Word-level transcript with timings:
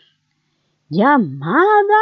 llamada 0.88 2.00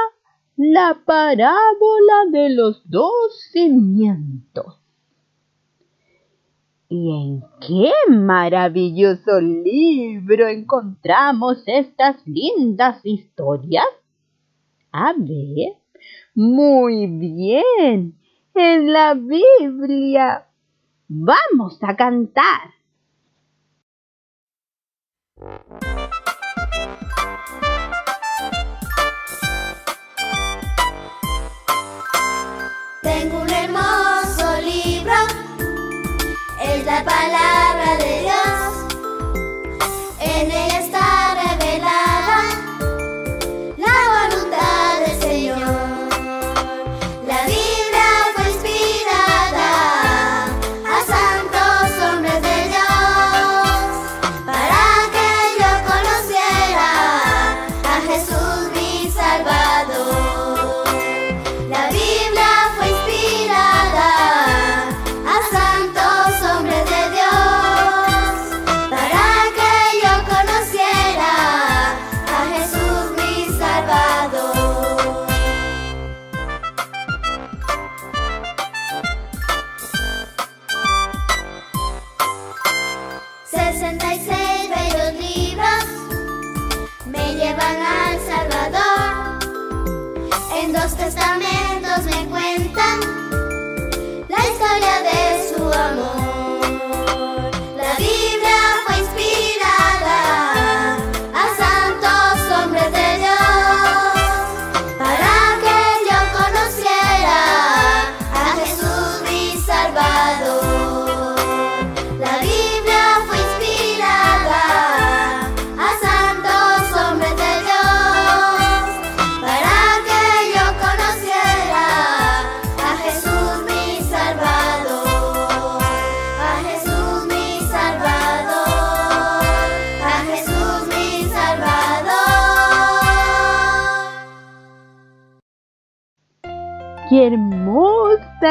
la 0.57 0.99
parábola 1.05 2.25
de 2.31 2.51
los 2.51 2.83
dos 2.89 3.39
cimientos. 3.53 4.79
¿Y 6.91 7.11
en 7.11 7.45
qué 7.61 7.93
maravilloso 8.09 9.41
libro 9.43 10.49
encontramos 10.49 11.63
estas 11.67 12.27
lindas 12.27 13.05
historias? 13.05 13.85
A 14.91 15.13
ver, 15.13 15.77
muy 16.35 17.07
bien, 17.07 18.19
en 18.55 18.93
la 18.93 19.13
Biblia. 19.13 20.47
Vamos 21.09 21.79
a 21.83 21.95
cantar. 21.95 22.73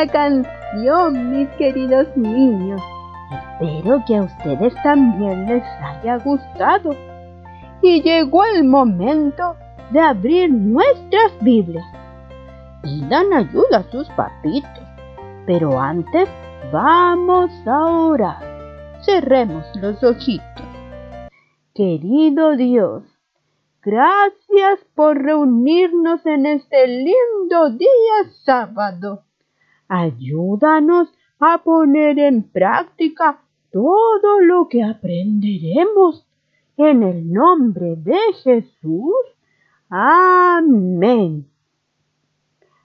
Canción, 0.06 1.32
mis 1.32 1.50
queridos 1.58 2.08
niños! 2.16 2.82
Espero 3.32 4.04
que 4.06 4.16
a 4.16 4.24
ustedes 4.24 4.74
también 4.84 5.48
les 5.48 5.64
haya 5.82 6.18
gustado. 6.18 6.96
Y 7.82 8.02
llegó 8.02 8.44
el 8.46 8.64
momento 8.64 9.56
de 9.92 10.00
abrir 10.00 10.52
nuestras 10.52 11.32
Biblias. 11.42 11.86
Pidan 12.84 13.34
ayuda 13.34 13.80
a 13.80 13.92
sus 13.92 14.08
papitos. 14.10 14.84
Pero 15.46 15.80
antes 15.80 16.30
vamos 16.72 17.52
a 17.66 17.86
orar. 17.86 19.02
Cerremos 19.04 19.66
los 19.76 20.04
ojitos. 20.04 20.66
Querido 21.74 22.56
Dios, 22.56 23.04
gracias 23.82 24.80
por 24.96 25.18
reunirnos 25.22 26.26
en 26.26 26.46
este 26.46 26.88
lindo 26.88 27.70
día 27.72 28.32
sábado. 28.44 29.27
Ayúdanos 29.88 31.10
a 31.40 31.64
poner 31.64 32.20
en 32.20 32.44
práctica 32.44 33.42
todo 33.72 34.42
lo 34.42 34.68
que 34.68 34.84
aprenderemos. 34.84 36.26
En 36.78 37.02
el 37.04 37.32
nombre 37.32 37.96
de 37.96 38.20
Jesús. 38.44 39.16
Amén. 39.90 41.50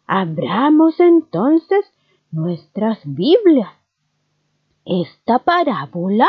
Abramos 0.06 0.98
entonces 1.00 1.84
nuestras 2.30 2.98
Biblias. 3.04 3.72
Esta 4.84 5.38
parábola 5.38 6.28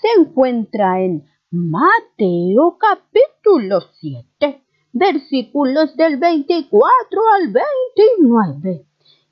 se 0.00 0.20
encuentra 0.20 1.00
en 1.00 1.26
Mateo 1.50 2.78
capítulo 2.78 3.80
7, 4.00 4.62
versículos 4.92 5.96
del 5.96 6.18
24 6.18 7.20
al 7.34 7.52
29. 7.52 8.87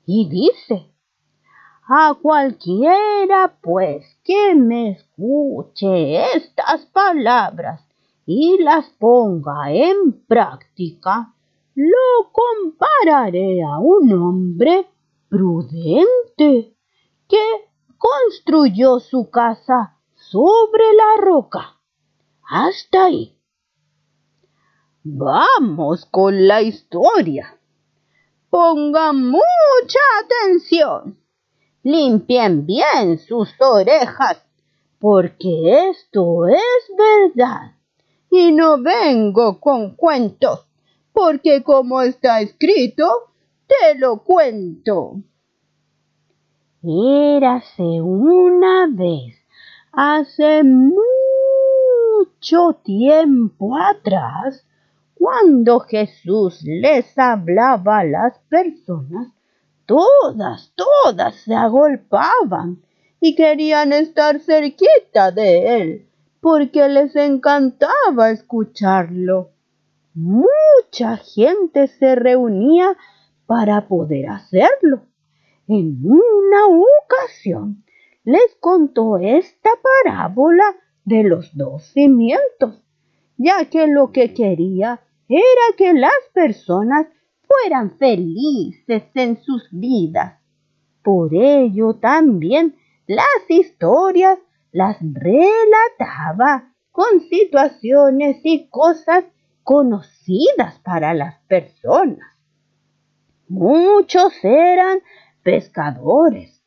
Y 0.09 0.29
dice, 0.29 0.89
a 1.85 2.13
cualquiera 2.21 3.59
pues 3.61 4.05
que 4.23 4.55
me 4.55 4.91
escuche 4.91 6.33
estas 6.33 6.85
palabras 6.85 7.81
y 8.25 8.57
las 8.63 8.89
ponga 8.91 9.69
en 9.73 10.25
práctica, 10.25 11.33
lo 11.75 12.31
compararé 12.31 13.61
a 13.61 13.79
un 13.79 14.13
hombre 14.13 14.87
prudente 15.27 16.73
que 17.27 17.45
construyó 17.97 19.01
su 19.01 19.29
casa 19.29 19.97
sobre 20.15 20.93
la 20.95 21.21
roca. 21.21 21.81
Hasta 22.49 23.07
ahí. 23.07 23.37
Vamos 25.03 26.05
con 26.05 26.47
la 26.47 26.61
historia. 26.61 27.56
Pongan 28.49 29.29
mucha 29.29 29.99
atención. 30.23 31.17
Limpien 31.83 32.65
bien 32.65 33.19
sus 33.19 33.49
orejas, 33.59 34.43
porque 34.99 35.89
esto 35.89 36.47
es 36.47 36.91
verdad. 36.97 37.73
Y 38.29 38.51
no 38.51 38.81
vengo 38.81 39.59
con 39.59 39.95
cuentos, 39.95 40.67
porque 41.13 41.63
como 41.63 42.01
está 42.01 42.41
escrito, 42.41 43.05
te 43.67 43.95
lo 43.97 44.23
cuento. 44.23 45.21
Érase 46.83 48.01
una 48.01 48.87
vez, 48.89 49.35
hace 49.91 50.63
mucho 50.63 50.99
tiempo 52.83 53.75
atrás, 53.77 54.66
cuando 55.19 55.79
Jesús 55.79 56.61
les 56.63 57.17
hablaba 57.17 57.99
a 57.99 58.03
las 58.03 58.39
personas, 58.49 59.33
todas, 59.85 60.73
todas 60.75 61.35
se 61.35 61.55
agolpaban 61.55 62.81
y 63.19 63.35
querían 63.35 63.93
estar 63.93 64.39
cerquita 64.39 65.31
de 65.31 65.81
él, 65.81 66.09
porque 66.39 66.87
les 66.87 67.15
encantaba 67.15 68.29
escucharlo. 68.29 69.51
Mucha 70.13 71.17
gente 71.17 71.87
se 71.87 72.15
reunía 72.15 72.95
para 73.45 73.87
poder 73.87 74.29
hacerlo. 74.29 75.01
En 75.67 75.99
una 76.03 76.67
ocasión 76.67 77.83
les 78.23 78.55
contó 78.59 79.17
esta 79.17 79.69
parábola 80.03 80.63
de 81.05 81.23
los 81.23 81.55
dos 81.55 81.83
cimientos, 81.93 82.83
ya 83.37 83.65
que 83.69 83.87
lo 83.87 84.11
que 84.11 84.33
quería 84.33 85.01
era 85.29 85.75
que 85.77 85.93
las 85.93 86.13
personas 86.33 87.07
fueran 87.43 87.97
felices 87.97 89.03
en 89.13 89.41
sus 89.41 89.67
vidas. 89.71 90.39
Por 91.03 91.33
ello 91.33 91.95
también 91.95 92.75
las 93.07 93.49
historias 93.49 94.39
las 94.71 94.97
relataba 95.01 96.73
con 96.91 97.21
situaciones 97.29 98.41
y 98.43 98.67
cosas 98.69 99.25
conocidas 99.63 100.79
para 100.79 101.13
las 101.13 101.39
personas. 101.47 102.35
Muchos 103.47 104.33
eran 104.43 104.99
pescadores, 105.43 106.61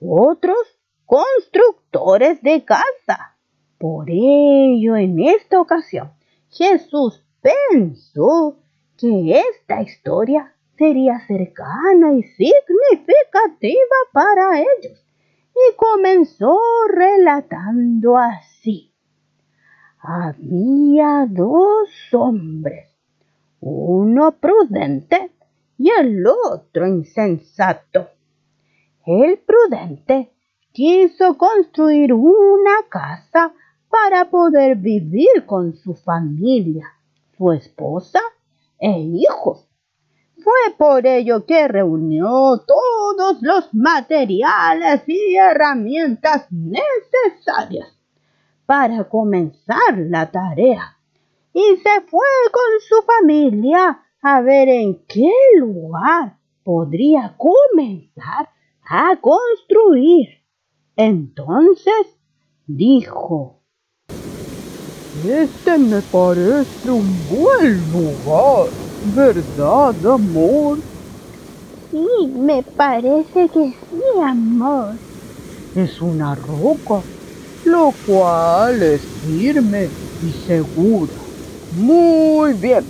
otros 0.00 0.58
constructores 1.06 2.42
de 2.42 2.64
casa, 2.64 3.38
por 3.78 4.10
ello, 4.10 4.96
en 4.96 5.20
esta 5.20 5.60
ocasión, 5.60 6.12
Jesús 6.50 7.24
pensó 7.70 8.56
que 8.96 9.40
esta 9.50 9.82
historia 9.82 10.54
sería 10.76 11.20
cercana 11.26 12.14
y 12.14 12.22
significativa 12.22 13.96
para 14.12 14.60
ellos 14.60 15.04
y 15.54 15.76
comenzó 15.76 16.58
relatando 16.92 18.16
así. 18.16 18.92
Había 20.00 21.26
dos 21.28 21.88
hombres, 22.12 22.88
uno 23.60 24.32
prudente 24.32 25.32
y 25.76 25.90
el 25.90 26.24
otro 26.26 26.86
insensato. 26.86 28.08
El 29.04 29.38
prudente 29.38 30.32
quiso 30.72 31.36
construir 31.36 32.12
una 32.12 32.84
casa 32.88 33.52
para 33.88 34.30
poder 34.30 34.76
vivir 34.76 35.46
con 35.46 35.74
su 35.74 35.94
familia, 35.94 36.97
su 37.38 37.52
esposa 37.52 38.20
e 38.78 38.90
hijos. 38.90 39.66
Fue 40.42 40.74
por 40.76 41.06
ello 41.06 41.46
que 41.46 41.68
reunió 41.68 42.58
todos 42.66 43.38
los 43.40 43.72
materiales 43.72 45.02
y 45.06 45.36
herramientas 45.36 46.46
necesarias 46.50 47.88
para 48.66 49.08
comenzar 49.08 49.96
la 49.96 50.30
tarea 50.30 50.98
y 51.52 51.76
se 51.76 52.00
fue 52.08 52.26
con 52.52 52.80
su 52.88 53.02
familia 53.02 54.02
a 54.22 54.40
ver 54.40 54.68
en 54.68 55.04
qué 55.06 55.32
lugar 55.58 56.38
podría 56.62 57.36
comenzar 57.36 58.50
a 58.88 59.16
construir. 59.20 60.28
Entonces 60.96 62.18
dijo, 62.66 63.57
este 65.26 65.78
me 65.78 66.00
parece 66.02 66.90
un 66.90 67.16
buen 67.28 67.82
lugar, 67.92 68.68
¿verdad, 69.14 70.12
amor? 70.12 70.78
Sí, 71.90 72.26
me 72.36 72.62
parece 72.62 73.48
que 73.48 73.70
sí, 73.70 74.20
amor. 74.22 74.94
Es 75.74 76.00
una 76.00 76.34
roca, 76.34 77.00
lo 77.64 77.92
cual 78.06 78.82
es 78.82 79.00
firme 79.26 79.88
y 80.22 80.46
segura. 80.46 81.12
Muy 81.76 82.52
bien. 82.54 82.84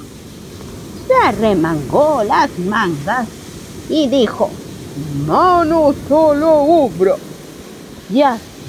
Se 1.06 1.14
arremangó 1.26 2.22
las 2.24 2.50
mangas 2.58 3.28
y 3.88 4.08
dijo, 4.08 4.50
Mano 5.26 5.94
solo 6.08 6.50
obra. 6.50 7.14
Y 8.10 8.22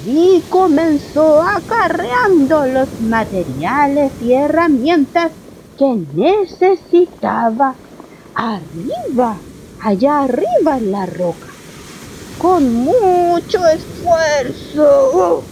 y 0.06 0.40
comenzó 0.48 1.42
acarreando 1.42 2.66
los 2.66 3.00
materiales 3.00 4.12
y 4.22 4.32
herramientas 4.32 5.30
que 5.76 6.06
necesitaba 6.14 7.74
arriba, 8.34 9.36
allá 9.82 10.20
arriba 10.20 10.78
en 10.78 10.92
la 10.92 11.06
roca, 11.06 11.48
con 12.38 12.72
mucho 12.72 13.60
esfuerzo 13.68 15.42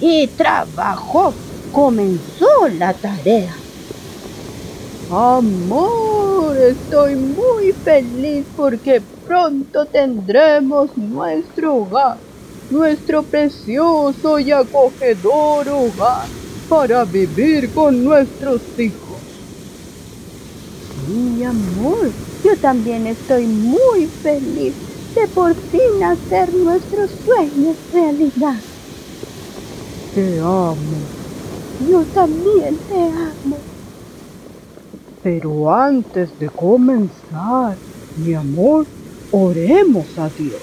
y 0.00 0.28
trabajo 0.28 1.34
comenzó 1.72 2.68
la 2.78 2.92
tarea. 2.94 3.54
Amor, 5.10 6.56
estoy 6.56 7.16
muy 7.16 7.72
feliz 7.72 8.46
porque 8.54 9.02
pronto 9.26 9.86
tendremos 9.86 10.96
nuestro 10.96 11.76
hogar 11.76 12.27
nuestro 12.70 13.22
precioso 13.22 14.38
y 14.38 14.52
acogedor 14.52 15.68
hogar 15.68 16.26
para 16.68 17.04
vivir 17.04 17.70
con 17.70 18.04
nuestros 18.04 18.60
hijos. 18.78 19.18
Mi 21.08 21.42
amor, 21.44 22.10
yo 22.44 22.56
también 22.56 23.06
estoy 23.06 23.46
muy 23.46 24.06
feliz 24.06 24.74
de 25.14 25.26
por 25.28 25.54
fin 25.54 26.02
hacer 26.02 26.52
nuestros 26.54 27.10
sueños 27.24 27.76
realidad. 27.92 28.60
Te 30.14 30.38
amo. 30.40 30.76
Yo 31.88 32.02
también 32.14 32.76
te 32.88 33.00
amo. 33.00 33.56
Pero 35.22 35.72
antes 35.72 36.38
de 36.38 36.48
comenzar, 36.48 37.76
mi 38.16 38.34
amor, 38.34 38.86
oremos 39.32 40.06
a 40.18 40.28
Dios. 40.28 40.60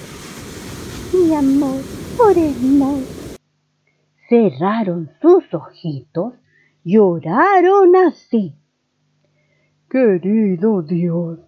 Mi 1.14 1.34
amor, 1.34 1.82
Oremos. 2.18 3.38
Cerraron 4.30 5.10
sus 5.22 5.54
ojitos 5.54 6.34
y 6.84 6.98
oraron 6.98 7.96
así. 7.96 8.56
Querido 9.90 10.82
Dios, 10.82 11.40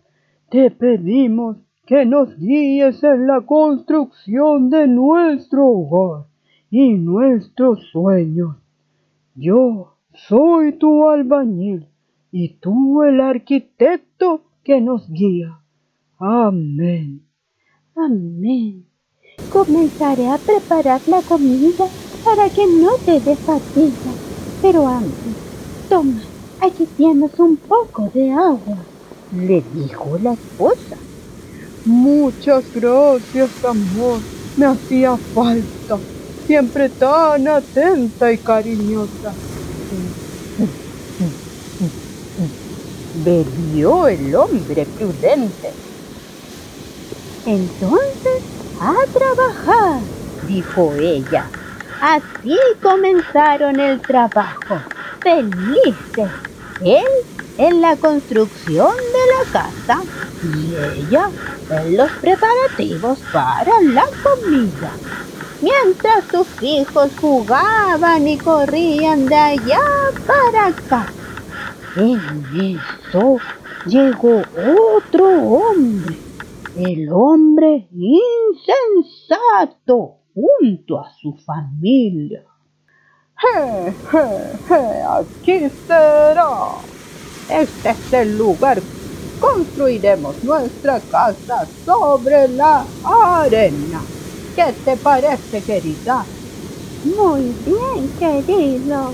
te 0.50 0.70
pedimos 0.72 1.58
que 1.86 2.06
nos 2.06 2.38
guíes 2.38 3.02
en 3.04 3.28
la 3.28 3.42
construcción 3.42 4.70
de 4.70 4.88
nuestro 4.88 5.66
hogar 5.66 6.26
y 6.70 6.94
nuestros 6.96 7.80
sueños. 7.92 8.58
Yo 9.36 9.96
soy 10.14 10.74
tu 10.74 11.08
albañil 11.08 11.88
y 12.32 12.56
tú 12.60 13.04
el 13.04 13.22
arquitecto 13.22 14.42
que 14.64 14.82
nos 14.82 15.10
guía. 15.10 15.60
Amén. 16.20 17.22
Amén. 17.96 18.87
Comenzaré 19.52 20.28
a 20.30 20.38
preparar 20.38 21.02
la 21.08 21.22
comida 21.24 21.86
para 22.24 22.50
que 22.50 22.68
no 22.68 22.90
te 23.06 23.20
dé 23.22 23.36
fatiga. 23.36 24.18
Pero 24.62 24.88
antes, 24.88 25.38
toma, 25.88 26.24
aquí 26.60 26.88
tienes 26.88 27.38
un 27.40 27.58
poco 27.58 28.10
de 28.14 28.32
agua, 28.32 28.86
le 29.32 29.62
dijo 29.62 30.18
la 30.20 30.34
esposa. 30.34 30.98
Muchas 31.86 32.66
gracias, 32.74 33.52
amor. 33.64 34.24
Me 34.56 34.66
hacía 34.66 35.18
falta. 35.18 36.02
Siempre 36.46 36.90
tan 36.90 37.48
atenta 37.48 38.32
y 38.32 38.40
cariñosa. 38.40 39.38
Bebió 43.14 44.08
el 44.08 44.36
hombre 44.36 44.86
prudente. 44.86 45.76
Entonces, 47.46 48.44
a 48.80 48.96
trabajar, 49.12 50.00
dijo 50.48 50.94
ella. 51.00 51.46
Así 52.02 52.58
comenzaron 52.82 53.80
el 53.80 54.00
trabajo, 54.02 54.80
felices. 55.22 56.30
Él 56.82 57.06
en 57.58 57.82
la 57.82 57.96
construcción 57.96 58.96
de 58.96 59.24
la 59.34 59.52
casa 59.52 60.02
y 60.44 60.76
ella 61.00 61.30
en 61.72 61.98
los 61.98 62.12
preparativos 62.12 63.20
para 63.34 63.82
la 63.82 64.06
comida. 64.24 64.92
Mientras 65.62 66.24
sus 66.32 66.48
hijos 66.62 67.10
jugaban 67.20 68.28
y 68.28 68.38
corrían 68.38 69.26
de 69.26 69.36
allá 69.36 69.82
para 70.28 70.68
acá. 70.68 71.08
En 71.96 72.80
eso 73.12 73.38
llegó 73.88 74.44
otro 74.96 75.28
hombre, 75.28 76.16
el 76.78 77.12
hombre 77.12 77.88
insensato 77.92 79.48
junto 80.34 81.00
a 81.00 81.10
su 81.20 81.34
familia. 81.34 82.44
¡Je, 83.36 83.94
je, 84.12 84.28
je! 84.68 85.04
Aquí 85.04 85.70
será. 85.88 86.76
Este 87.50 87.90
es 87.90 88.14
el 88.14 88.38
lugar. 88.38 88.80
Construiremos 89.40 90.44
nuestra 90.44 91.00
casa 91.00 91.66
sobre 91.86 92.48
la 92.50 92.86
arena. 93.04 94.02
¿Qué 94.56 94.74
te 94.86 94.98
parece, 94.98 95.64
querida? 95.64 96.26
Muy 97.06 97.56
bien, 97.66 98.10
querido. 98.20 99.14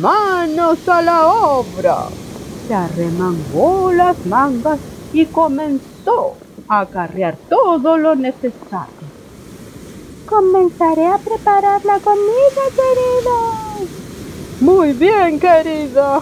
Manos 0.00 0.86
a 0.88 1.00
la 1.02 1.26
obra. 1.26 2.08
Se 2.66 2.74
arremangó 2.74 3.92
las 3.92 4.26
mangas 4.26 4.78
y 5.12 5.26
comenzó 5.26 6.36
acarrear 6.78 7.36
todo 7.48 7.98
lo 7.98 8.14
necesario. 8.14 9.08
Comenzaré 10.26 11.06
a 11.06 11.18
preparar 11.18 11.84
la 11.84 11.98
comida, 11.98 12.62
querido. 12.76 13.90
Muy 14.60 14.92
bien, 14.92 15.40
querida. 15.40 16.20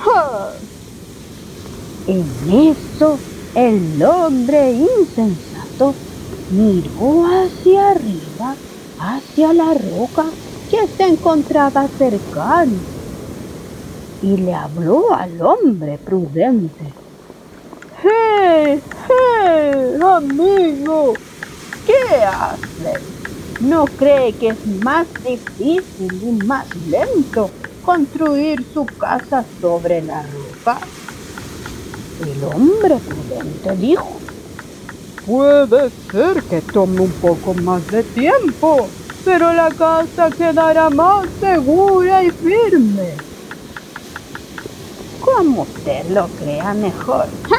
En 2.07 2.25
eso, 2.51 3.19
el 3.55 4.03
hombre 4.03 4.73
insensato 4.73 5.95
miró 6.51 7.27
hacia 7.27 7.91
arriba, 7.91 8.57
hacia 8.99 9.53
la 9.53 9.75
roca 9.75 10.25
que 10.71 10.87
se 10.87 11.05
encontraba 11.05 11.87
cercana, 11.89 12.73
y 14.23 14.37
le 14.39 14.55
habló 14.55 15.13
al 15.15 15.43
hombre 15.43 15.99
prudente. 15.99 16.95
¡Hey, 18.03 18.81
hey, 19.09 19.99
amigo! 20.03 21.15
¿Qué 21.87 22.25
haces? 22.25 23.03
¿No 23.61 23.87
cree 23.87 24.33
que 24.35 24.49
es 24.49 24.67
más 24.85 25.07
difícil 25.25 26.23
y 26.23 26.45
más 26.45 26.67
lento 26.87 27.51
construir 27.85 28.65
su 28.73 28.85
casa 28.87 29.45
sobre 29.61 30.03
la 30.03 30.23
roca? 30.23 30.79
El 32.21 32.45
hombre 32.45 32.97
prudente 32.99 33.77
dijo, 33.77 34.21
Puede 35.27 35.91
ser 36.11 36.43
que 36.45 36.63
tome 36.63 37.03
un 37.03 37.13
poco 37.13 37.53
más 37.55 37.87
de 37.89 38.03
tiempo, 38.03 38.89
pero 39.25 39.53
la 39.53 39.69
casa 39.71 40.31
quedará 40.31 40.89
más 40.91 41.29
segura 41.41 42.23
y 42.25 42.31
firme. 42.31 43.15
como 45.21 45.63
usted 45.63 46.09
lo 46.09 46.27
crea 46.29 46.73
mejor. 46.75 47.27
¡Ja! 47.49 47.58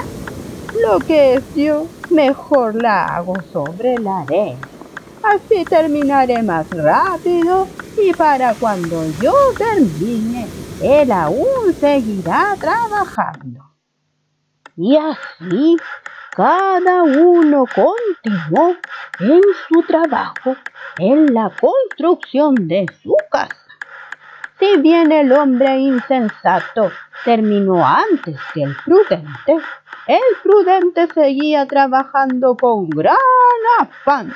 Lo 0.82 1.00
que 1.00 1.36
es 1.36 1.56
yo, 1.56 1.88
mejor 2.10 2.82
la 2.82 3.18
hago 3.18 3.34
sobre 3.52 3.98
la 3.98 4.20
arena. 4.22 4.60
Así 5.22 5.66
terminaré 5.66 6.42
más 6.42 6.70
rápido 6.70 7.68
y 7.98 8.14
para 8.14 8.54
cuando 8.54 9.04
yo 9.22 9.34
termine, 9.58 10.48
él 10.82 11.12
aún 11.12 11.74
seguirá 11.80 12.56
trabajando. 12.60 13.66
Y 14.78 14.96
así 14.96 15.78
cada 16.32 17.04
uno 17.04 17.66
continuó 17.76 18.78
en 19.20 19.42
su 19.68 19.84
trabajo 19.84 20.56
en 20.98 21.34
la 21.34 21.52
construcción 21.60 22.56
de 22.68 22.86
su 23.04 23.16
casa. 23.30 23.56
Si 24.58 24.78
bien 24.78 25.12
el 25.12 25.32
hombre 25.34 25.78
insensato 25.80 26.92
terminó 27.26 27.86
antes 27.86 28.38
que 28.54 28.64
el 28.64 28.76
prudente, 28.86 29.58
el 30.10 30.38
prudente 30.42 31.08
seguía 31.14 31.68
trabajando 31.68 32.58
con 32.58 32.90
gran 32.90 33.16
afán. 33.78 34.34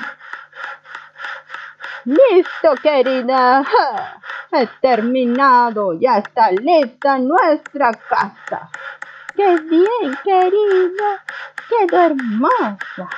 Listo, 2.04 2.76
querida. 2.80 3.64
He 4.52 4.68
terminado. 4.80 5.94
Ya 5.94 6.18
está 6.18 6.52
lista 6.52 7.18
nuestra 7.18 7.90
casa. 7.92 8.70
¡Qué 9.34 9.56
bien, 9.62 10.16
querido! 10.22 11.04
¡Quedó 11.68 12.02
hermosa! 12.02 13.08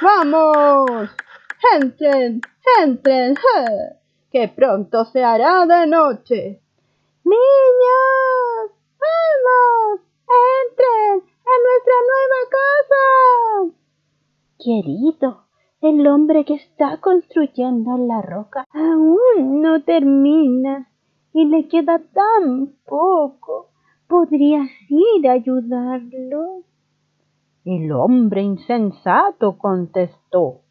¡Vamos! 0.00 1.10
¡Entren! 1.74 2.40
¡Entren! 2.80 3.34
¡Que 4.30 4.46
pronto 4.46 5.04
se 5.06 5.24
hará 5.24 5.66
de 5.66 5.88
noche! 5.88 6.60
¡Niños! 7.24 8.70
¡Vamos! 9.00 10.00
¡Entren 10.28 11.29
a 11.50 11.56
nuestra 11.66 11.94
nueva 12.10 12.40
casa! 12.58 13.76
Querido, 14.58 15.28
el 15.80 16.06
hombre 16.06 16.44
que 16.44 16.54
está 16.54 17.00
construyendo 17.00 17.96
en 17.96 18.06
la 18.06 18.22
roca 18.22 18.66
aún 18.72 19.62
no 19.62 19.82
termina 19.82 20.90
y 21.32 21.46
le 21.46 21.68
queda 21.68 21.98
tan 22.12 22.74
poco. 22.86 23.70
¿Podrías 24.06 24.68
ir 24.88 25.28
a 25.28 25.32
ayudarlo? 25.32 26.62
El 27.64 27.90
hombre 27.92 28.42
insensato 28.42 29.58
contestó. 29.58 30.62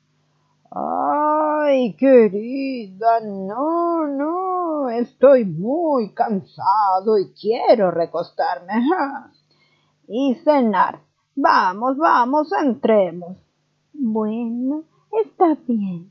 Ay, 0.71 1.95
querida, 1.95 3.21
no, 3.21 4.07
no, 4.07 4.89
estoy 4.89 5.45
muy 5.45 6.13
cansado 6.13 7.17
y 7.17 7.33
quiero 7.33 7.89
recostarme 7.89 8.73
y 10.09 10.35
cenar. 10.43 10.99
Vamos, 11.35 11.97
vamos, 11.97 12.51
entremos. 12.51 13.37
Bueno, 13.93 14.83
está 15.23 15.55
bien. 15.67 16.09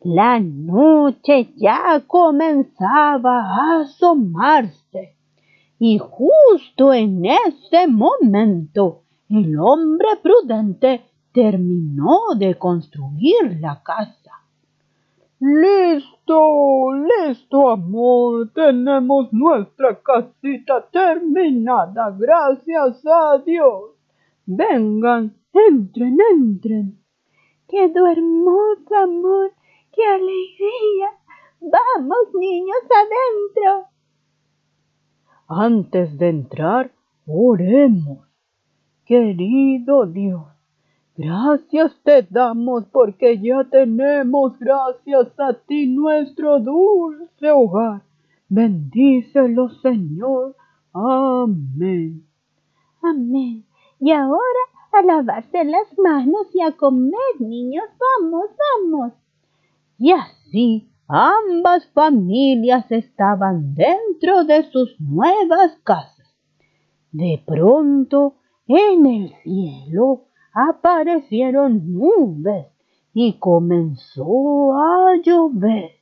La 0.00 0.38
noche 0.40 1.52
ya 1.56 2.02
comenzaba 2.06 3.40
a 3.40 3.80
asomarse 3.82 5.16
y 5.78 5.98
justo 5.98 6.92
en 6.92 7.24
ese 7.24 7.86
momento 7.86 9.02
el 9.30 9.58
hombre 9.58 10.08
prudente 10.22 11.02
terminó 11.32 12.34
de 12.36 12.56
construir 12.56 13.58
la 13.60 13.82
casa. 13.82 14.17
Listo, 15.40 16.90
listo, 16.92 17.70
amor. 17.70 18.50
Tenemos 18.52 19.32
nuestra 19.32 20.00
casita 20.02 20.88
terminada, 20.90 22.10
gracias 22.18 23.06
a 23.06 23.38
Dios. 23.46 23.92
Vengan, 24.46 25.36
entren, 25.52 26.18
entren. 26.32 26.98
Quedó 27.68 28.08
hermoso, 28.08 28.96
amor. 28.96 29.52
¡Qué 29.92 30.04
alegría! 30.04 31.10
Vamos, 31.60 32.34
niños, 32.34 32.82
adentro. 32.90 33.88
Antes 35.46 36.18
de 36.18 36.28
entrar, 36.30 36.90
oremos. 37.26 38.26
Querido 39.04 40.06
Dios, 40.06 40.46
gracias 41.18 41.92
te 42.02 42.22
damos 42.22 42.86
porque 42.86 43.38
ya 43.38 43.64
tenemos 43.64 44.58
gracias 44.58 45.28
a 45.38 45.52
ti 45.66 45.86
nuestro 45.88 46.60
dulce 46.60 47.50
hogar. 47.50 48.02
Bendícelo, 48.48 49.68
Señor. 49.82 50.56
Amén. 50.94 52.24
Amén. 53.02 53.66
Y 54.00 54.12
ahora 54.12 54.62
a 54.92 55.02
lavarse 55.02 55.64
las 55.64 55.98
manos 55.98 56.46
y 56.54 56.62
a 56.62 56.72
comer, 56.72 57.40
niños. 57.40 57.84
Vamos, 58.20 58.46
vamos. 58.80 59.12
Y 59.98 60.12
así, 60.12 60.88
Ambas 61.10 61.86
familias 61.94 62.84
estaban 62.92 63.74
dentro 63.74 64.44
de 64.44 64.70
sus 64.70 65.00
nuevas 65.00 65.74
casas. 65.82 66.36
De 67.12 67.42
pronto, 67.46 68.34
en 68.66 69.06
el 69.06 69.34
cielo 69.42 70.27
aparecieron 70.58 71.92
nubes 71.92 72.66
y 73.14 73.38
comenzó 73.38 74.74
a 74.76 75.14
llover. 75.22 75.92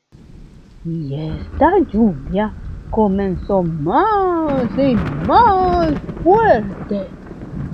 Y 0.84 1.14
esta 1.14 1.78
lluvia 1.92 2.54
comenzó 2.90 3.62
más 3.62 4.70
y 4.78 4.94
más 5.26 5.92
fuerte. 6.22 7.06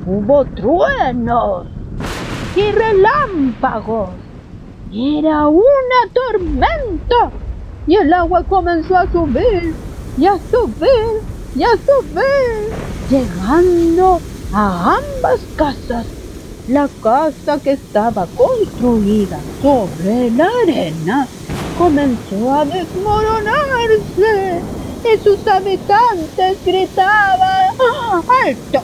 Hubo 0.06 0.44
truenos 0.44 1.68
y 2.56 2.72
relámpagos. 2.72 4.10
Era 4.92 5.46
una 5.46 6.00
tormenta 6.12 7.30
y 7.86 7.94
el 7.94 8.12
agua 8.12 8.42
comenzó 8.44 8.96
a 8.96 9.10
subir 9.12 9.74
y 10.18 10.26
a 10.26 10.36
subir 10.36 11.22
y 11.54 11.62
a 11.62 11.76
subir, 11.76 12.72
llegando 13.08 14.18
a 14.52 14.96
ambas 14.96 15.40
casas. 15.56 16.21
La 16.68 16.88
casa 17.02 17.58
que 17.58 17.72
estaba 17.72 18.24
construida 18.26 19.40
sobre 19.60 20.30
la 20.30 20.48
arena 20.62 21.26
comenzó 21.76 22.52
a 22.52 22.64
desmoronarse 22.64 24.62
y 25.02 25.18
sus 25.18 25.44
habitantes 25.48 26.64
gritaban 26.64 27.74
¡Alto! 28.46 28.78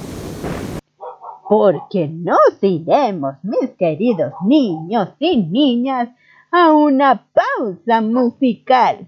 Porque 1.49 2.09
nos 2.09 2.61
iremos, 2.61 3.37
mis 3.45 3.71
queridos 3.79 4.33
niños 4.45 5.11
y 5.21 5.37
niñas, 5.37 6.09
a 6.51 6.73
una 6.73 7.29
pausa 7.33 8.01
musical. 8.01 9.07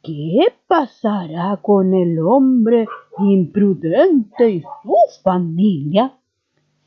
¿Qué 0.00 0.54
pasará 0.68 1.58
con 1.60 1.92
el 1.92 2.20
hombre 2.20 2.86
imprudente 3.18 4.48
y 4.48 4.60
su 4.60 4.94
familia? 5.24 6.14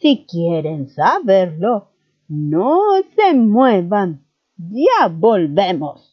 Si 0.03 0.25
quieren 0.29 0.89
saberlo, 0.89 1.88
no 2.27 3.01
se 3.15 3.33
muevan. 3.33 4.25
Ya 4.57 5.07
volvemos. 5.07 6.12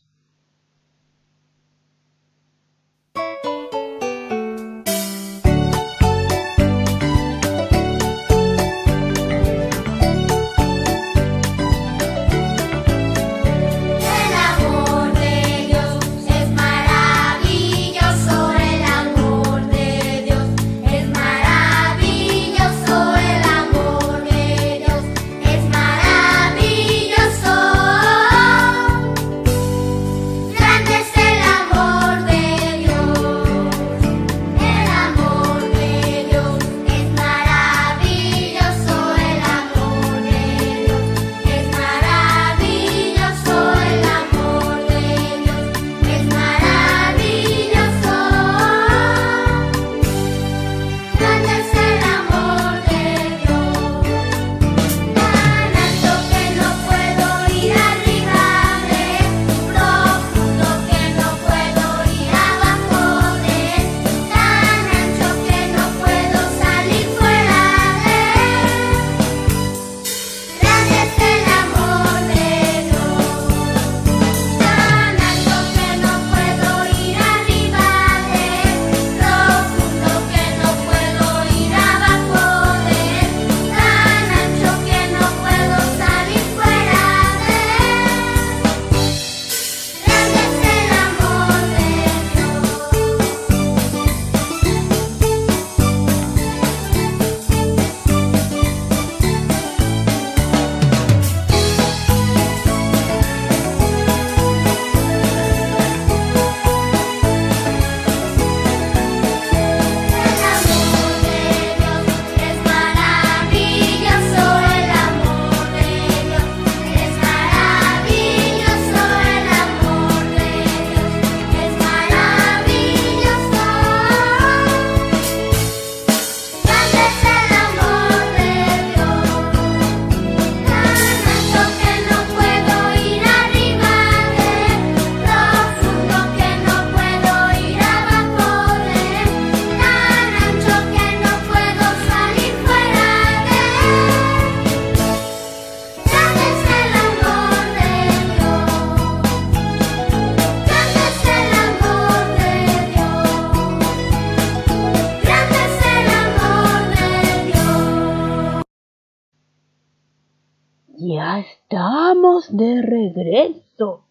De 162.52 162.82
regreso. 162.82 164.04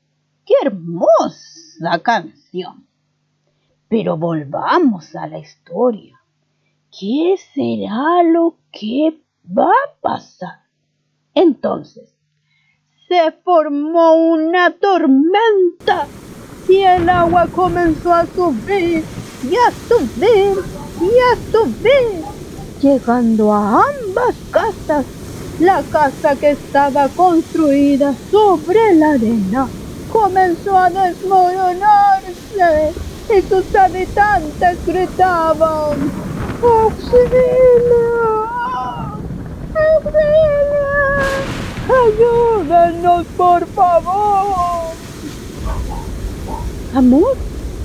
¡Qué 0.46 0.54
hermosa 0.64 2.00
canción! 2.04 2.88
Pero 3.88 4.18
volvamos 4.18 5.16
a 5.16 5.28
la 5.28 5.40
historia. 5.40 6.20
¿Qué 6.92 7.36
será 7.54 8.24
lo 8.24 8.58
que 8.72 9.22
va 9.46 9.72
a 9.72 10.00
pasar? 10.02 10.60
Entonces, 11.34 12.16
se 13.08 13.32
formó 13.44 14.16
una 14.16 14.72
tormenta 14.72 16.08
y 16.68 16.78
el 16.78 17.10
agua 17.10 17.48
comenzó 17.48 18.14
a 18.14 18.26
subir 18.26 19.04
y 19.44 19.56
a 19.56 19.72
subir 19.88 20.58
y 21.02 21.10
a 21.20 21.52
subir, 21.52 22.24
llegando 22.82 23.54
a 23.54 23.86
ambas 23.88 24.36
casas 24.52 25.06
la 25.60 25.84
casa 25.92 26.36
que 26.36 26.52
estaba 26.52 27.10
construida 27.10 28.16
sobre 28.32 28.96
la 28.96 29.12
arena 29.12 29.68
comenzó 30.12 30.78
a 30.78 30.90
desmoronarse 30.90 32.94
y 33.30 33.42
sus 33.42 33.76
habitantes 33.76 34.86
gritaban 34.86 36.12
¡Auxilio! 36.62 38.48
¡Auxilio! 39.76 40.90
¡Ayúdennos, 42.08 43.26
por 43.38 43.66
favor! 43.68 44.94
Amor, 46.96 47.38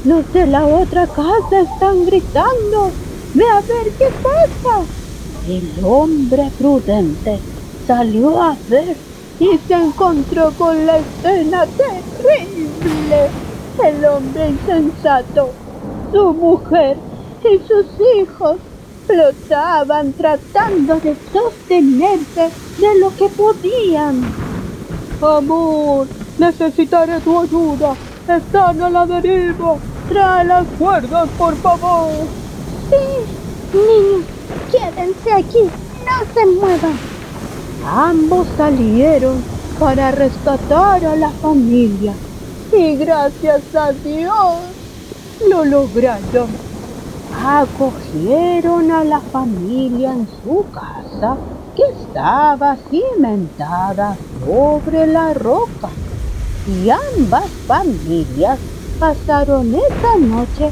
los 0.04 0.32
de 0.32 0.46
la 0.46 0.66
otra 0.66 1.06
casa 1.06 1.60
están 1.60 2.06
gritando. 2.06 2.90
Ve 3.34 3.44
a 3.48 3.60
ver 3.60 3.92
qué 3.98 4.08
pasa. 4.22 4.84
El 5.46 5.84
hombre 5.84 6.50
prudente 6.58 7.38
salió 7.86 8.42
a 8.42 8.56
ver 8.68 8.96
y 9.38 9.58
se 9.66 9.74
encontró 9.74 10.52
con 10.52 10.86
la 10.86 10.98
escena 10.98 11.66
terrible. 11.66 13.30
El 13.82 14.04
hombre 14.04 14.50
insensato, 14.50 15.50
su 16.12 16.32
mujer 16.34 16.96
y 17.42 17.58
sus 17.66 17.86
hijos 18.16 18.56
flotaban 19.06 20.12
tratando 20.12 20.96
de 20.96 21.16
sostenerse 21.32 22.50
de 22.78 22.98
lo 23.00 23.14
que 23.16 23.28
podían. 23.28 24.22
Amor, 25.20 26.06
necesitaré 26.38 27.20
tu 27.20 27.38
ayuda. 27.38 27.94
Están 28.28 28.80
a 28.80 28.90
la 28.90 29.06
deriva. 29.06 29.76
Trae 30.08 30.44
las 30.44 30.66
cuerdas, 30.78 31.28
por 31.36 31.54
favor. 31.56 32.10
Sí, 32.90 33.76
niños, 33.76 34.24
quédense 34.70 35.32
aquí. 35.32 35.64
No 36.04 36.34
se 36.34 36.46
muevan. 36.46 37.13
Ambos 37.86 38.46
salieron 38.56 39.42
para 39.78 40.10
rescatar 40.10 41.04
a 41.04 41.16
la 41.16 41.30
familia. 41.30 42.14
Y 42.72 42.96
gracias 42.96 43.74
a 43.74 43.92
Dios 43.92 44.56
lo 45.48 45.64
lograron. 45.64 46.48
Acogieron 47.44 48.90
a 48.90 49.04
la 49.04 49.20
familia 49.20 50.12
en 50.12 50.26
su 50.42 50.64
casa 50.70 51.36
que 51.76 51.82
estaba 51.82 52.76
cimentada 52.90 54.16
sobre 54.44 55.06
la 55.06 55.34
roca. 55.34 55.90
Y 56.66 56.88
ambas 56.88 57.48
familias 57.66 58.58
pasaron 58.98 59.74
esa 59.74 60.16
noche 60.18 60.70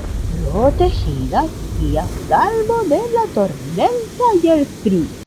protegidas 0.51 1.47
y 1.83 1.97
a 1.97 2.07
salvo 2.29 2.83
de 2.89 3.01
la 3.13 3.27
tormenta 3.35 4.25
y 4.43 4.49
el 4.49 4.65
frío. 4.65 5.22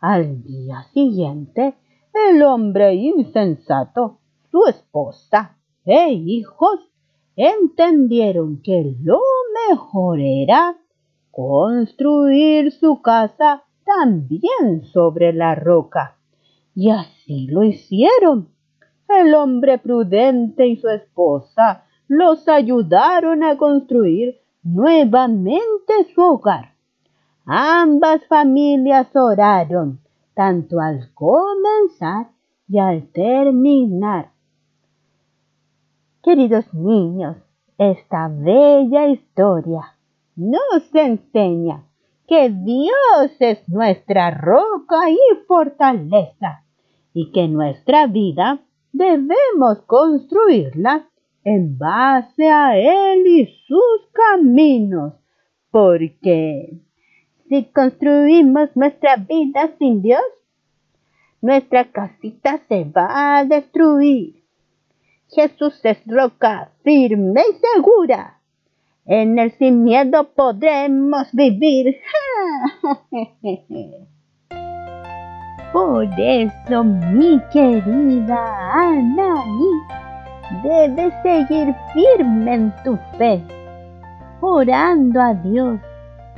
Al 0.00 0.42
día 0.42 0.84
siguiente, 0.94 1.74
el 2.30 2.42
hombre 2.42 2.94
insensato, 2.94 4.18
su 4.50 4.64
esposa 4.66 5.58
e 5.84 6.12
hijos 6.12 6.80
entendieron 7.36 8.62
que 8.62 8.96
lo 9.02 9.20
mejor 9.68 10.18
era 10.20 10.78
construir 11.30 12.72
su 12.72 13.02
casa 13.02 13.64
también 13.84 14.84
sobre 14.90 15.34
la 15.34 15.54
roca. 15.54 16.16
Y 16.74 16.90
así 16.90 17.46
lo 17.48 17.62
hicieron. 17.62 18.48
El 19.06 19.34
hombre 19.34 19.76
prudente 19.76 20.66
y 20.66 20.76
su 20.76 20.88
esposa 20.88 21.84
los 22.08 22.48
ayudaron 22.48 23.44
a 23.44 23.58
construir 23.58 24.40
nuevamente 24.62 25.92
su 26.14 26.22
hogar. 26.22 26.74
Ambas 27.46 28.26
familias 28.26 29.08
oraron, 29.14 30.00
tanto 30.34 30.80
al 30.80 31.12
comenzar 31.14 32.28
y 32.68 32.78
al 32.78 33.08
terminar. 33.12 34.30
Queridos 36.22 36.72
niños, 36.74 37.36
esta 37.78 38.28
bella 38.28 39.08
historia 39.08 39.96
nos 40.36 40.94
enseña 40.94 41.84
que 42.28 42.50
Dios 42.50 43.36
es 43.40 43.68
nuestra 43.68 44.30
roca 44.30 45.10
y 45.10 45.18
fortaleza 45.48 46.64
y 47.12 47.32
que 47.32 47.48
nuestra 47.48 48.06
vida 48.06 48.60
debemos 48.92 49.80
construirla 49.86 51.08
en 51.42 51.78
base 51.78 52.48
a 52.48 52.76
Él 52.76 53.26
y 53.26 53.46
sus 53.66 54.10
caminos, 54.12 55.14
porque 55.70 56.80
si 57.50 57.64
construimos 57.64 58.70
nuestra 58.76 59.16
vida 59.16 59.70
sin 59.76 60.00
Dios, 60.02 60.22
nuestra 61.42 61.84
casita 61.90 62.60
se 62.68 62.84
va 62.84 63.38
a 63.38 63.44
destruir. 63.44 64.44
Jesús 65.28 65.80
es 65.82 65.98
roca 66.06 66.70
firme 66.84 67.40
y 67.40 67.54
segura. 67.74 68.38
En 69.04 69.36
él 69.36 69.52
sin 69.58 69.82
miedo 69.82 70.30
podremos 70.32 71.26
vivir. 71.32 71.96
Por 75.72 76.06
eso, 76.20 76.84
mi 76.84 77.40
querida 77.52 78.72
Anaí, 78.74 79.72
debes 80.62 81.12
seguir 81.24 81.74
firme 81.92 82.54
en 82.54 82.72
tu 82.84 82.96
fe, 83.18 83.42
orando 84.40 85.20
a 85.20 85.34
Dios 85.34 85.80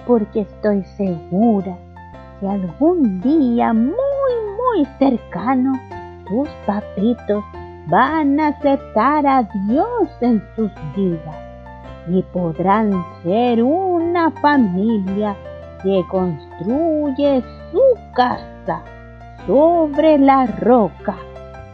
porque 0.06 0.40
estoy 0.40 0.84
segura 0.96 1.76
que 2.40 2.48
algún 2.48 3.20
día 3.20 3.72
muy, 3.72 3.92
muy 3.94 4.86
cercano 4.98 5.72
tus 6.28 6.48
papitos 6.66 7.44
van 7.86 8.38
a 8.40 8.48
aceptar 8.48 9.26
a 9.26 9.42
Dios 9.68 10.08
en 10.20 10.42
sus 10.56 10.70
vidas 10.96 11.36
y 12.08 12.22
podrán 12.32 13.04
ser 13.22 13.62
una 13.62 14.30
familia 14.30 15.36
que 15.82 16.02
construye 16.08 17.42
su 17.70 17.82
casa 18.14 18.82
sobre 19.46 20.18
la 20.18 20.46
roca 20.46 21.16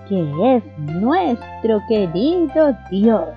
que 0.08 0.56
es 0.56 0.64
nuestro 0.78 1.82
querido 1.86 2.74
Dios. 2.90 3.28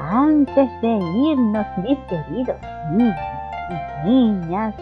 Antes 0.00 0.68
de 0.80 0.98
irnos, 1.30 1.66
mis 1.78 1.98
queridos 2.08 2.56
niños, 2.92 3.35
niñas, 4.04 4.74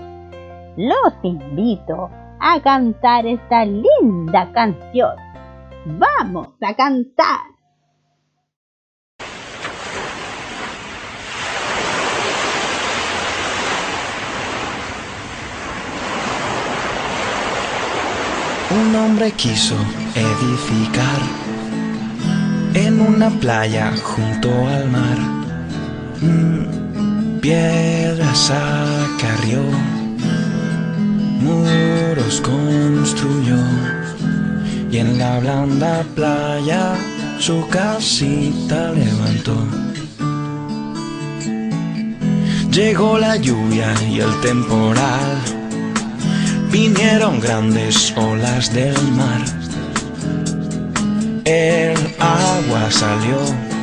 los 0.77 1.15
invito 1.23 2.11
a 2.41 2.61
cantar 2.61 3.27
esta 3.27 3.65
linda 3.65 4.51
canción. 4.53 5.17
¡Vamos 5.87 6.49
a 6.61 6.75
cantar! 6.75 7.55
Un 18.71 18.97
hombre 18.97 19.31
quiso 19.33 19.77
edificar 20.17 21.21
en 22.75 23.01
una 23.01 23.31
playa 23.31 23.93
junto 24.03 24.49
al 24.49 24.91
mar. 24.91 25.19
Mm 26.21 26.84
piedras 27.45 28.51
acarrió, 28.51 29.61
muros 31.43 32.41
construyó 32.41 33.59
y 34.91 34.97
en 34.97 35.19
la 35.19 35.41
blanda 35.41 36.07
playa 36.15 36.95
su 37.39 37.69
casita 37.69 38.93
levantó. 38.93 39.59
Llegó 42.71 43.19
la 43.19 43.37
lluvia 43.37 43.93
y 44.11 44.21
el 44.21 44.41
temporal, 44.41 45.37
vinieron 46.73 47.41
grandes 47.41 48.15
olas 48.17 48.73
del 48.73 48.97
mar. 49.13 49.43
El 51.45 51.99
agua 52.19 52.91
salió 52.91 53.74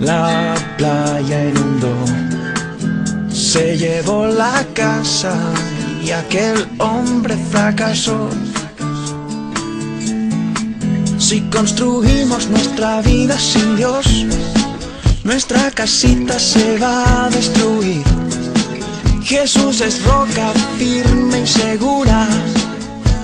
la 0.00 0.54
playa 0.76 1.48
inundó, 1.48 1.94
se 3.30 3.76
llevó 3.76 4.26
la 4.26 4.64
casa 4.74 5.34
y 6.02 6.10
aquel 6.10 6.66
hombre 6.78 7.36
fracasó. 7.50 8.28
Si 11.18 11.40
construimos 11.42 12.48
nuestra 12.48 13.00
vida 13.00 13.38
sin 13.38 13.76
Dios, 13.76 14.26
nuestra 15.24 15.70
casita 15.70 16.38
se 16.38 16.78
va 16.78 17.24
a 17.24 17.30
destruir. 17.30 18.04
Jesús 19.22 19.80
es 19.80 20.04
roca 20.04 20.52
firme 20.76 21.40
y 21.40 21.46
segura, 21.46 22.28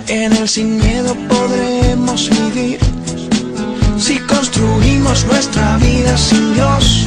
en 0.08 0.32
él 0.32 0.48
sin 0.48 0.78
miedo 0.78 1.14
podremos 1.28 2.30
vivir. 2.30 2.99
Si 4.00 4.18
construimos 4.20 5.26
nuestra 5.26 5.76
vida 5.76 6.16
sin 6.16 6.54
Dios, 6.54 7.04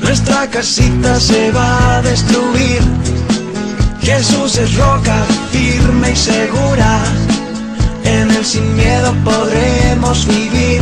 nuestra 0.00 0.48
casita 0.48 1.18
se 1.18 1.50
va 1.50 1.96
a 1.96 2.02
destruir. 2.02 2.80
Jesús 4.00 4.56
es 4.58 4.76
roca 4.76 5.26
firme 5.50 6.12
y 6.12 6.16
segura, 6.16 7.02
en 8.04 8.30
él 8.30 8.44
sin 8.44 8.76
miedo 8.76 9.12
podremos 9.24 10.24
vivir. 10.28 10.80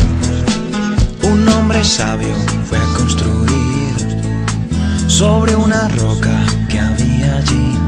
Un 1.23 1.49
hombre 1.49 1.83
sabio 1.83 2.37
fue 2.69 2.77
a 2.77 2.87
construir 2.99 3.95
sobre 5.09 5.57
una 5.57 5.89
roca 5.89 6.45
que 6.69 6.79
había 6.79 7.37
allí 7.39 7.79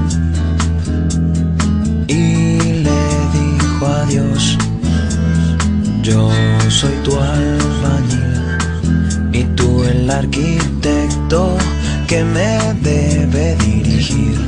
y 2.09 2.59
le 2.85 3.01
dijo 3.35 3.87
a 3.87 4.05
Dios, 4.07 4.57
yo 6.09 6.31
soy 6.71 6.95
tu 7.05 7.15
albañil 7.21 8.57
y 9.31 9.45
tú 9.57 9.85
el 9.85 10.11
arquitecto 10.11 11.59
que 12.07 12.25
me 12.25 12.59
debe 12.81 13.55
dirigir. 13.57 14.39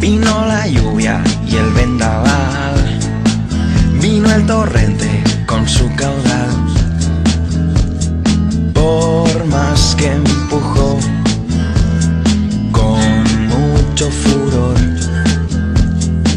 Vino 0.00 0.46
la 0.46 0.66
lluvia 0.66 1.22
y 1.46 1.54
el 1.54 1.70
vendaval, 1.70 2.98
vino 4.02 4.28
el 4.34 4.44
torrente 4.44 5.22
con 5.46 5.68
su 5.68 5.86
caudal. 5.94 6.54
Por 8.72 9.44
más 9.44 9.94
que 9.94 10.14
empujó 10.14 10.98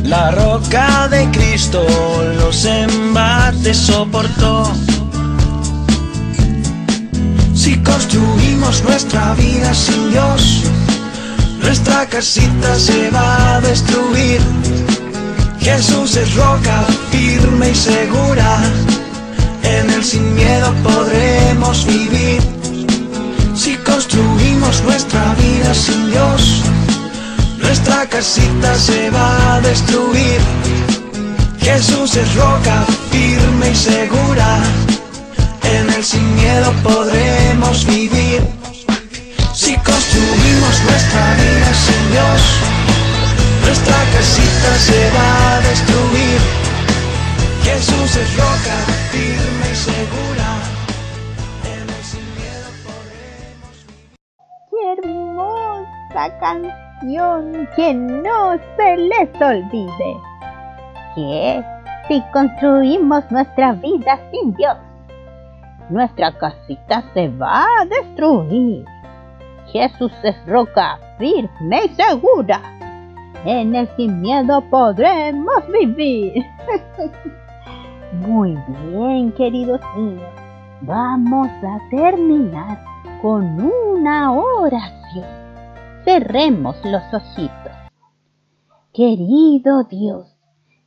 La 0.08 0.32
roca 0.32 1.10
de 1.10 1.30
Cristo 1.32 1.86
los 2.40 2.64
embates 2.64 3.76
soportó. 3.76 4.72
Si 7.54 7.76
construimos 7.84 8.84
nuestra 8.86 9.34
vida 9.34 9.74
sin 9.74 10.10
Dios, 10.12 10.64
nuestra 11.62 12.06
casita 12.06 12.80
se 12.80 13.12
va 13.12 13.56
a 13.56 13.60
destruir. 13.60 14.40
Jesús 15.60 16.16
es 16.16 16.34
roca 16.36 16.86
firme 17.12 17.72
y 17.72 17.76
segura, 17.76 18.62
en 19.62 19.90
él 19.90 20.04
sin 20.06 20.34
miedo 20.36 20.74
podremos 20.84 21.86
vivir. 21.86 22.42
Si 23.54 23.76
construimos 23.76 24.82
nuestra 24.84 25.36
vida 25.36 25.74
sin 25.74 26.12
Dios, 26.12 26.64
casita 28.18 28.74
se 28.74 29.12
va 29.12 29.58
a 29.58 29.62
destruir. 29.62 30.40
Jesús 31.60 32.16
es 32.16 32.30
roca 32.34 32.84
firme 33.12 33.70
y 33.70 33.76
segura, 33.76 34.50
en 35.62 35.88
él 35.94 36.04
sin 36.04 36.26
miedo 36.36 36.74
podremos 36.82 37.86
vivir. 37.86 38.42
Si 39.54 39.76
construimos 39.90 40.76
nuestra 40.90 41.26
vida 41.44 41.70
sin 41.86 42.04
Dios, 42.14 42.42
nuestra 43.66 44.00
casita 44.16 44.72
se 44.88 45.02
va 45.16 45.30
a 45.52 45.62
destruir. 45.70 46.40
Jesús 47.68 48.10
es 48.24 48.30
roca 48.36 48.78
firme 49.12 49.66
y 49.74 49.78
segura. 49.90 50.50
En 51.72 51.84
él 51.96 52.04
sin 52.12 52.26
miedo 52.40 52.70
podremos 52.88 53.76
¡Qué 54.72 54.82
hermosa 54.94 56.40
canción! 56.40 56.87
Que 57.00 57.94
no 57.94 58.58
se 58.76 58.98
les 58.98 59.42
olvide. 59.42 60.18
Que 61.14 61.64
si 62.08 62.24
construimos 62.34 63.30
nuestra 63.32 63.74
vida 63.74 64.20
sin 64.32 64.54
Dios, 64.56 64.78
nuestra 65.90 66.32
casita 66.32 67.04
se 67.14 67.30
va 67.30 67.66
a 67.82 67.86
destruir. 67.86 68.86
Jesús 69.72 70.12
es 70.24 70.36
roca 70.48 71.00
firme 71.18 71.86
y 71.86 71.90
segura. 71.90 72.62
En 73.46 73.76
él 73.76 73.88
sin 73.96 74.20
miedo 74.22 74.62
podremos 74.70 75.68
vivir. 75.72 76.44
Muy 78.14 78.58
bien, 78.90 79.32
queridos 79.34 79.82
niños. 79.96 80.32
Vamos 80.82 81.50
a 81.64 81.80
terminar 81.90 82.80
con 83.22 83.62
una 83.62 84.32
oración. 84.32 85.47
Cerremos 86.08 86.78
los 86.86 87.04
ojitos. 87.14 87.74
Querido 88.94 89.84
Dios, 89.84 90.38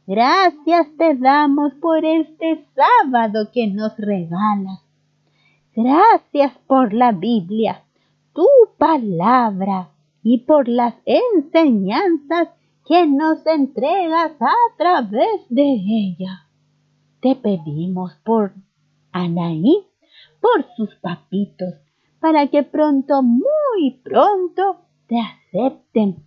gracias 0.07 0.87
te 0.97 1.15
damos 1.15 1.75
por 1.75 2.07
este 2.07 2.65
sábado 2.75 3.51
que 3.53 3.67
nos 3.67 3.95
regalas. 3.99 4.81
Gracias 5.77 6.55
por 6.67 6.95
la 6.95 7.13
Biblia, 7.13 7.85
tu 8.33 8.47
palabra 8.79 9.91
y 10.23 10.39
por 10.39 10.69
las 10.69 10.95
enseñanzas 11.05 12.49
que 12.87 13.07
nos 13.07 13.45
entregas 13.47 14.33
a 14.41 14.55
través 14.79 15.47
de 15.51 15.71
ella. 15.87 16.47
Te 17.21 17.37
pedimos 17.37 18.15
por 18.25 18.55
Anaí, 19.13 19.87
por 20.41 20.65
sus 20.77 20.95
papitos, 20.95 21.75
para 22.21 22.47
que 22.47 22.63
pronto, 22.63 23.23
muy 23.23 24.01
pronto, 24.03 24.79
te 25.11 25.17
acepten. 25.19 26.25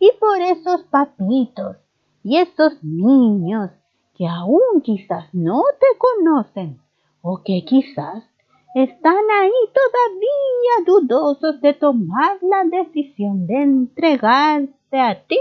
Y 0.00 0.10
por 0.18 0.40
esos 0.40 0.82
papitos 0.90 1.76
y 2.24 2.36
esos 2.38 2.82
niños 2.82 3.70
que 4.16 4.26
aún 4.26 4.82
quizás 4.82 5.32
no 5.32 5.62
te 5.80 5.86
conocen 5.98 6.80
o 7.22 7.42
que 7.44 7.64
quizás 7.64 8.24
están 8.74 9.24
ahí 9.40 9.52
todavía 9.72 10.84
dudosos 10.84 11.60
de 11.60 11.74
tomar 11.74 12.38
la 12.42 12.64
decisión 12.64 13.46
de 13.46 13.62
entregarse 13.62 14.98
a 14.98 15.24
ti. 15.26 15.38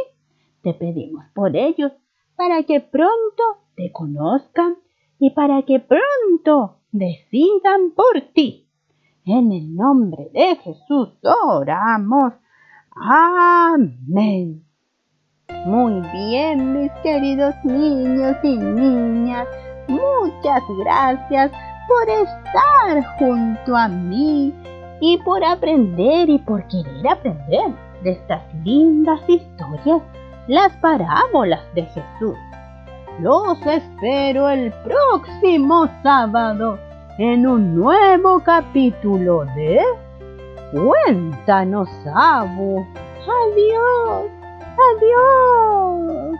Te 0.62 0.74
pedimos 0.76 1.26
por 1.34 1.56
ellos 1.56 1.92
para 2.36 2.62
que 2.64 2.80
pronto 2.80 3.44
te 3.76 3.92
conozcan 3.92 4.78
y 5.18 5.32
para 5.32 5.64
que 5.64 5.80
pronto 5.80 6.78
decidan 6.92 7.92
por 7.96 8.22
ti. 8.34 8.68
En 9.26 9.52
el 9.52 9.76
nombre 9.76 10.30
de 10.32 10.56
Jesús 10.58 11.10
oramos. 11.44 12.34
Amén. 12.96 14.64
Muy 15.66 16.02
bien, 16.12 16.80
mis 16.80 16.92
queridos 17.02 17.56
niños 17.64 18.36
y 18.44 18.58
niñas. 18.58 19.48
Muchas 19.88 20.62
gracias 20.80 21.52
por 21.88 22.10
estar 22.10 23.18
junto 23.18 23.76
a 23.76 23.88
mí 23.88 24.54
y 25.02 25.18
por 25.20 25.44
aprender 25.44 26.30
y 26.30 26.38
por 26.40 26.68
querer 26.68 27.08
aprender 27.08 27.72
de 28.04 28.12
estas 28.12 28.42
lindas 28.64 29.20
historias, 29.28 30.02
las 30.48 30.72
parábolas 30.78 31.62
de 31.74 31.84
Jesús. 31.84 32.38
Los 33.20 33.60
espero 33.66 34.50
el 34.50 34.72
próximo 34.84 35.88
sábado 36.04 36.78
en 37.18 37.46
un 37.48 37.76
nuevo 37.76 38.40
capítulo 38.44 39.46
de 39.56 39.82
Cuéntanos, 40.74 41.88
Abu. 42.16 42.88
Adiós, 43.22 44.32
adiós. 44.90 46.40